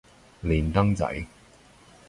[0.41, 1.27] 連登仔